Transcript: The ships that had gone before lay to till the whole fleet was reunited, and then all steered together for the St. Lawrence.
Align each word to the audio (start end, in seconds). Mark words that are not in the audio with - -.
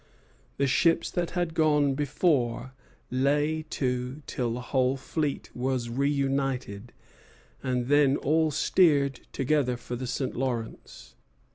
The 0.57 0.65
ships 0.65 1.11
that 1.11 1.29
had 1.37 1.53
gone 1.53 1.93
before 1.93 2.73
lay 3.11 3.61
to 3.69 4.23
till 4.25 4.51
the 4.55 4.59
whole 4.61 4.97
fleet 4.97 5.55
was 5.55 5.89
reunited, 5.91 6.91
and 7.61 7.85
then 7.85 8.17
all 8.17 8.49
steered 8.49 9.19
together 9.31 9.77
for 9.77 9.95
the 9.95 10.07
St. 10.07 10.35
Lawrence. 10.35 11.13